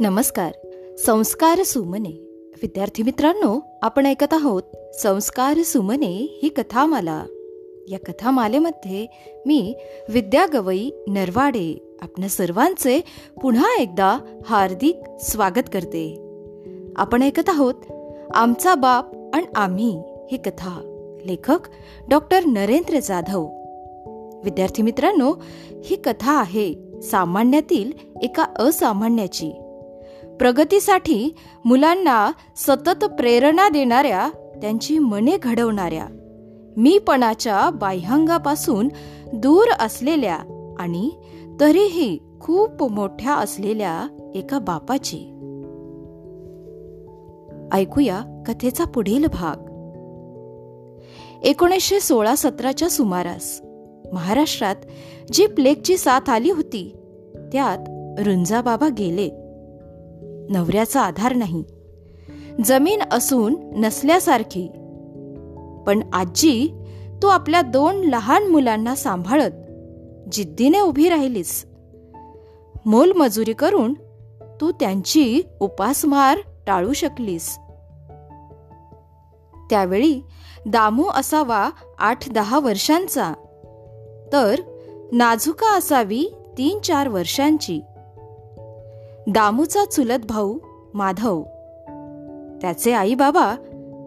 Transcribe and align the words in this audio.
नमस्कार. 0.00 0.52
संस्कार 0.98 1.62
सुमने. 1.62 2.08
विद्यार्थी 2.62 3.02
मित्रांनो 3.02 3.60
आपण 3.82 4.06
ऐकत 4.06 4.32
आहोत 4.32 4.62
संस्कार 4.94 5.62
सुमने 5.62 6.40
ही 6.42 6.48
कथामाला. 6.48 7.24
या 7.88 7.98
कथामालेमध्ये 7.98 9.06
मी 9.46 9.74
विद्या 10.08 10.46
गवई 10.52 10.90
नरवाडे 11.08 11.96
आपल्या 12.00 12.28
सर्वांचे 12.28 13.00
पुन्हा 13.42 13.82
एकदा 13.82 14.18
हार्दिक 14.46 14.96
स्वागत 15.20 15.68
करते. 15.72 16.16
आपण 16.96 17.22
ऐकत 17.22 17.48
आहोत 17.48 17.74
आमचा 18.34 18.74
बाप 18.74 19.14
आणि 19.34 19.46
आम्ही 19.54 20.02
ही 20.32 20.36
कथा. 20.36 20.80
लेखक 21.26 21.58
डॉक्टर 22.08 22.44
नरेंद्र 22.44 22.98
जाधव. 22.98 23.44
विद्यार्थी 24.44 24.82
मित्रांनो 24.82 25.34
ही 25.84 25.96
कथा 25.96 26.32
आहे 26.32 26.74
सामान्यातील 27.02 27.92
एका 28.22 28.44
असामान्याची. 28.56 29.61
प्रगतीसाठी 30.38 31.34
मुलांना 31.64 32.32
सतत 32.56 33.04
प्रेरणा 33.04 33.68
देणाऱ्या 33.68 34.30
त्यांची 34.62 34.98
मने 34.98 35.36
घडवणाऱ्या 35.42 36.06
मीपणाच्या 36.76 37.70
बाह्यांगापासून 37.70 38.88
दूर 39.32 39.64
असलेल्या 39.80 40.38
आणि 40.78 41.10
तरीही 41.60 42.18
खूप 42.40 42.92
मोठ्या 42.92 43.34
असलेल्या 43.34 44.06
एका 44.34 44.58
बापाची. 44.58 45.28
ऐकूया 47.72 48.44
कथेचा 48.46 48.84
पुढील 48.84 49.26
भाग. 49.26 49.56
एकोणीसशे 51.42 52.00
सोळा 52.00 52.34
सतराच्या 52.36 52.90
सुमारास 52.90 53.60
महाराष्ट्रात 54.12 54.76
जी 55.32 55.46
प्लेगची 55.46 55.96
साथ 55.96 56.30
आली 56.30 56.50
होती 56.50 56.96
त्यात 57.52 57.78
रुंजाबाबा 58.26 58.88
गेले. 58.88 59.41
नवऱ्याचा 60.52 61.00
आधार 61.00 61.34
नाही. 61.34 61.64
जमीन 62.64 63.02
असून 63.12 63.56
नसल्यासारखी. 63.84 64.68
पण 65.86 66.00
आजी 66.12 66.72
तू 67.22 67.26
आपल्या 67.26 67.62
दोन 67.62 67.96
लहान 67.96 68.46
मुलांना 68.46 68.94
सांभाळत 68.94 69.50
जिद्दीने 70.32 70.80
उभी 70.80 71.08
राहिलीस. 71.08 71.66
मोलमजुरी 72.86 73.52
करून 73.52 73.94
तू 74.60 74.72
त्यांची 74.72 75.42
उपासमार 75.60 76.38
टाळू 76.66 76.92
शकलीस. 76.92 77.58
त्यावेळी 79.70 80.20
दामू 80.66 81.04
असावा 81.04 81.70
आठ 81.98 82.30
दहा 82.30 82.58
वर्षांचा 82.58 83.32
तर 84.32 84.60
नाजुका 85.12 85.76
असावी 85.76 86.26
तीन 86.58 86.78
चार 86.78 87.08
वर्षांची. 87.08 87.80
दामूचा 89.28 89.84
चुलत 89.84 90.26
भाऊ 90.28 90.58
माधव. 90.94 91.42
त्याचे 92.60 92.92
आई 92.92 93.14
बाबा 93.14 93.54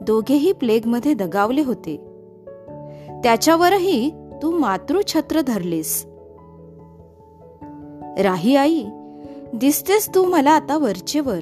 दोघेही 0.00 0.52
प्लेगमध्ये 0.52 1.14
दगावले 1.14 1.62
होते. 1.62 1.96
त्याच्यावरही 3.22 4.10
तू 4.42 4.58
मातृछत्र 4.58 5.40
धरलेस. 5.40 6.06
राही 8.18 8.56
आई 8.56 8.84
दिसतेस 9.54 10.08
तू 10.14 10.24
मला 10.24 10.50
आता 10.50 10.78
वरचेवर. 10.78 11.40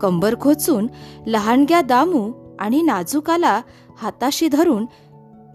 कंबर 0.00 0.34
खोचून 0.40 0.86
लहानग्या 1.26 1.80
दामू 1.80 2.32
आणि 2.58 2.82
नाजुकाला 2.82 3.60
हाताशी 3.98 4.48
धरून 4.48 4.86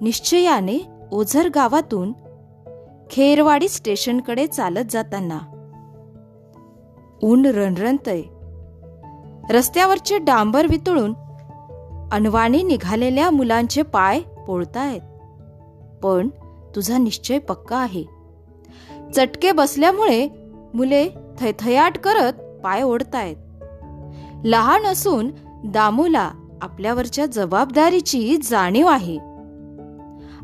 निश्चयाने 0.01 0.77
ओझर 1.11 1.49
गावातून 1.55 2.13
खेरवाडी 3.11 3.69
स्टेशनकडे 3.69 4.47
चालत 4.47 4.85
जाताना 4.89 5.39
ऊन 7.23 7.45
रणरणतय. 7.45 8.21
रस्त्यावरचे 9.49 10.17
डांबर 10.17 10.67
वितळून 10.67 11.13
अनवाणी 12.11 12.63
निघालेल्या 12.63 13.29
मुलांचे 13.29 13.81
पाय 13.81 14.19
पोळतायत. 14.19 15.01
पण 16.03 16.29
तुझा 16.75 16.97
निश्चय 16.97 17.39
पक्का 17.39 17.77
आहे. 17.77 18.03
चटके 19.15 19.51
बसल्यामुळे 19.51 20.29
मुले 20.73 21.09
थैथयाट 21.39 21.97
करत 21.97 22.33
पाय 22.63 22.81
ओढतायत. 22.81 23.35
लहान 24.43 24.85
असून 24.85 25.31
दामूला 25.65 26.31
आपल्यावरच्या 26.61 27.25
जबाबदारीची 27.25 28.37
जाणीव 28.43 28.87
आहे. 28.87 29.17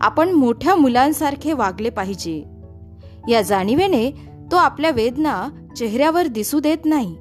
आपण 0.01 0.29
मोठ्या 0.29 0.75
मुलांसारखे 0.75 1.53
वागले 1.53 1.89
पाहिजे. 1.89 2.45
या 3.27 3.41
जाणीवेने 3.41 4.11
तो 4.51 4.55
आपल्या 4.55 4.91
वेदना 4.91 5.47
चेहऱ्यावर 5.77 6.27
दिसू 6.27 6.59
देत 6.59 6.77
नाही. 6.85 7.17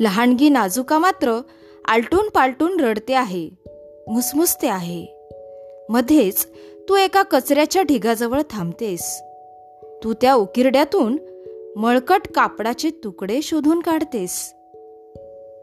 लहानगी 0.00 0.48
नाजुका 0.48 0.98
मात्र 0.98 1.40
आलटून 1.88 2.28
पालटून 2.28 2.80
रडते 2.80 3.14
आहे. 3.14 3.50
मुसमुसते 4.08 4.68
आहे. 4.68 5.06
मध्येच 5.88 6.46
तू 6.88 6.96
एका 6.96 7.22
कचऱ्याच्या 7.22 7.82
ढिगाजवळ 7.82 8.40
थांबतेस. 8.50 9.22
तू 10.04 10.12
त्या 10.12 10.34
उकिरड्यातून 10.34 11.18
मळकट 11.76 12.20
कापडाचे 12.34 12.90
तुकडे 12.90 13.42
शोधून 13.42 13.80
काढतेस. 13.80 14.52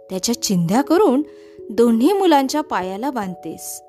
त्याच्या 0.10 0.42
चिंध्या 0.42 0.82
करून 0.82 1.24
दोन्ही 1.70 2.14
मुलांच्या 2.14 2.62
पायाला 2.62 3.12
बांधतेस. 3.12 3.82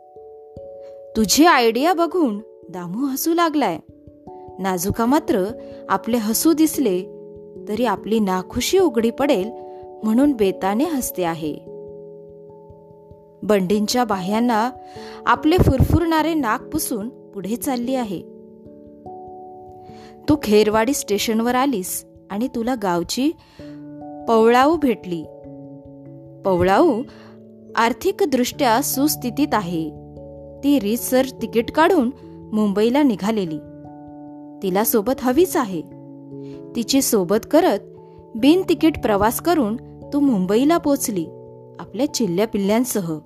तुझी 1.16 1.46
आयडिया 1.46 1.92
बघून 1.92 2.38
दामू 2.68 3.06
हसू 3.06 3.34
लागलाय. 3.34 3.78
नाजुका 4.58 5.06
मात्र 5.06 5.44
आपले 5.88 6.16
हसू 6.16 6.52
दिसले 6.52 7.02
तरी 7.68 7.84
आपली 7.84 8.20
नाखुशी 8.20 8.78
उघडी 8.78 9.10
पडेल 9.10 9.50
म्हणून 10.04 10.32
बेताने 10.32 10.84
हसते 10.84 11.24
आहे. 11.24 11.54
बंडींच्या 13.42 14.04
बाह्यांना 14.04 14.70
आपले 15.26 15.56
फुरफुरणारे 15.56 16.34
नाक 16.34 16.62
पुसून 16.62 17.08
पुढे 17.08 17.56
चालली 17.56 17.94
आहे. 17.94 18.22
तू 20.28 20.36
खेरवाडी 20.42 20.94
स्टेशनवर 20.94 21.54
आलीस 21.54 22.06
आणि 22.30 22.48
तुला 22.54 22.74
गावची 22.82 23.30
पवळाऊ 24.28 24.76
भेटली. 24.76 25.24
पवळाऊ 26.44 27.02
आर्थिकदृष्ट्या 27.76 28.82
सुस्थितीत 28.82 29.48
आहे. 29.52 29.90
ती 30.64 30.78
रीतसर 30.78 31.24
तिकीट 31.42 31.70
काढून 31.70 32.10
मुंबईला 32.52 33.02
निघालेली. 33.02 33.58
तिला 34.62 34.84
सोबत 34.84 35.12
हवीच 35.20 35.56
आहे. 35.56 35.82
तिची 36.76 37.02
सोबत 37.02 37.46
करत 37.50 37.78
बिन 38.34 38.62
तिकीट 38.68 39.02
प्रवास 39.02 39.40
करून 39.40 39.76
तू 40.12 40.20
मुंबईला 40.20 40.78
पोचली 40.78 41.26
आपल्या 41.78 42.14
चिल्ल्या 42.14 42.48
पिल्ल्यांसह. 42.48 43.18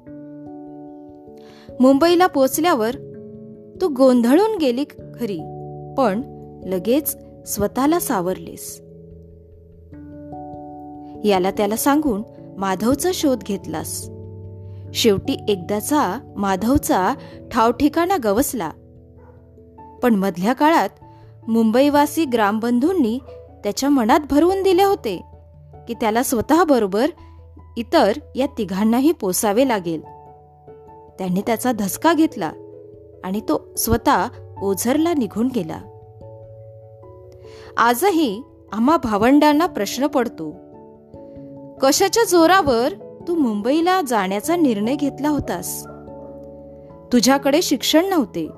मुंबईला 1.80 2.26
पोचल्यावर 2.26 2.94
तू 3.80 3.88
गोंधळून 3.88 4.58
गेली 4.58 4.84
खरी 4.84 5.38
पण 5.98 6.22
लगेच 6.64 7.16
स्वतःला 7.46 8.00
सावरलेस. 8.00 8.82
याला 11.24 11.50
त्याला 11.50 11.76
सांगून 11.76 12.22
माधवचा 12.58 13.10
शोध 13.14 13.42
घेतलास. 13.42 14.10
शेवटी 14.94 15.36
एकदाचा 15.48 16.32
माधवचा 16.36 17.14
ठावठिकाणा 17.52 18.16
गवसला. 18.24 18.70
पण 20.02 20.14
मधल्या 20.14 20.52
काळात 20.52 20.88
मुंबईवासी 21.48 22.24
ग्रामबंधूंनी 22.24 23.18
त्याच्या 23.62 23.88
मनात 23.88 24.20
भरवून 24.30 24.62
दिले 24.62 24.82
होते 24.82 25.22
की 25.88 25.94
त्याला 25.94 26.22
स्वतःबरोबर 26.22 27.06
इतर 27.76 28.12
या 28.36 28.46
तिघांनाही 28.58 29.12
पोसावे 29.12 29.68
लागेल. 29.68 30.00
त्यांनी 31.18 31.40
त्याचा 31.40 31.72
धसका 31.72 32.12
घेतला 32.12 32.52
आणि 33.24 33.40
तो 33.40 33.74
स्वतः 33.76 34.26
ओझरला 34.62 35.14
निघून 35.18 35.48
गेला. 35.54 35.80
आजही 37.76 38.42
आम्हा 38.72 38.96
भावंडांना 38.96 39.66
प्रश्न 39.66 40.06
पडतो 40.06 40.50
कशाच्या 41.82 42.24
जोरावर 42.24 42.92
तू 43.28 43.34
मुंबईला 43.34 44.00
जाण्याचा 44.08 44.56
निर्णय 44.56 44.94
घेतला 44.94 45.28
होतास? 45.28 45.86
तुझ्याकडे 47.12 47.62
शिक्षण 47.62 48.06
नव्हते 48.06 48.48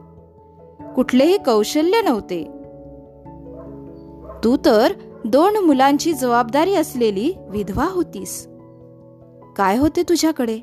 कुठलेही 0.97 1.39
कौशल्य 1.39 2.03
नव्हते 2.03 2.54
तू 4.45 4.57
तर 4.65 4.93
दोन 5.25 5.57
मुलांची 5.57 6.13
जबाबदारी 6.13 6.75
असलेली 6.75 7.33
विधवा 7.49 7.85
होतीस. 7.85 8.49
काय 9.57 9.77
होते 9.77 10.03
तुझ्याकडे? 10.03 10.57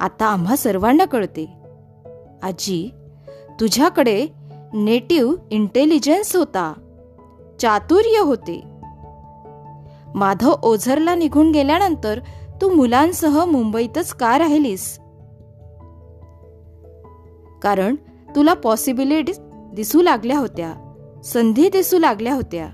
आता 0.00 0.26
आम्हा 0.26 0.56
सर्वांना 0.56 1.04
कळते. 1.04 1.54
आजी 2.42 2.90
तुझ्याकडे 3.60 4.26
नेटिव्ह 4.72 5.36
इंटेलिजन्स 5.50 6.36
होता. 6.36 6.72
चातुर्य 7.60 8.20
होते. 8.20 8.62
माधव 10.14 10.54
ओझरला 10.62 11.14
निघून 11.14 11.50
गेल्यानंतर 11.50 12.20
तू 12.62 12.74
मुलांसह 12.74 13.44
मुंबईतच 13.44 14.12
का 14.12 14.38
राहिलीस? 14.38 14.98
कारण 17.62 17.94
तुला 18.36 18.54
पॉसिबिलिटीज 18.54 19.38
दिसू 19.74 20.02
लागल्या 20.02 20.38
होत्या. 20.38 20.83
संधी 21.24 21.68
दिसू 21.68 21.98
लागल्या 21.98 22.34
होत्या. 22.34 22.66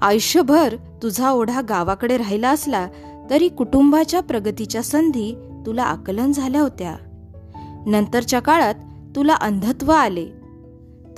आयुष्यभर 0.00 0.76
तुझा 1.02 1.30
ओढा 1.30 1.60
गावाकडे 1.60 2.16
राहिला 2.16 2.50
असला 2.50 2.88
तरी 3.30 3.48
कुटुंबाच्या 3.48 4.20
प्रगतीच्या 4.20 4.82
संधी 4.82 5.34
तुला 5.66 5.82
आकलन 5.82 6.32
झाल्या 6.32 6.60
होत्या. 6.60 6.96
नंतरच्या 7.86 8.40
काळात 8.40 8.74
तुला 9.16 9.34
अंधत्व 9.34 9.92
आले. 9.92 10.26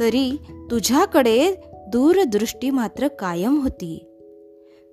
तरी 0.00 0.36
तुझ्याकडे 0.70 1.54
दूरदृष्टी 1.88 2.70
मात्र 2.70 3.08
कायम 3.08 3.62
होती. 3.62 4.06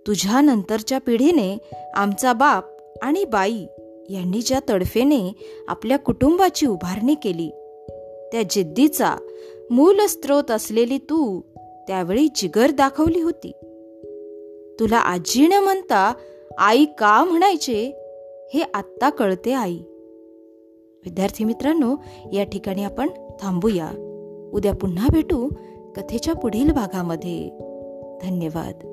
तुझ्या 0.08 0.42
नंतरच्या 0.42 1.00
पिढीने 1.00 1.58
आमचा 1.96 2.34
बाप 2.34 2.64
आणि 3.02 3.26
बाई 3.26 3.66
यांनी 4.10 4.42
ज्या 4.42 4.60
तडफेने 4.70 5.34
आपल्या 5.68 5.98
कुटुंबाची 5.98 6.66
उभारणी 6.66 7.14
केली 7.14 7.50
त्या 8.32 8.42
जिद्दीचा 8.50 9.16
मूल 9.72 10.06
स्त्रोत 10.06 10.52
असलेली 10.52 10.98
तू 10.98 11.42
त्यावेळी 11.88 12.28
जिगर 12.36 12.72
दाखवली 12.72 13.22
होती. 13.22 13.52
तुला 14.80 14.98
आजी 14.98 15.48
न 15.48 15.54
म्हणता 15.54 16.14
आई 16.58 16.86
का 16.86 17.24
म्हणायचे 17.24 17.86
हे 18.54 18.62
आत्ता 18.74 19.10
कळते 19.10 19.54
आई. 19.54 19.78
विद्यार्थी 21.06 21.44
मित्रांनो 21.44 21.96
या 22.34 22.44
ठिकाणी 22.44 22.84
आपण 22.84 23.10
थांबूया. 23.42 23.92
उद्या 24.54 24.74
पुन्हा 24.74 25.08
भेटू 25.12 25.50
कथेच्या 25.96 26.34
पुढील 26.34 26.72
भागामध्ये. 26.72 27.50
धन्यवाद. 28.22 28.91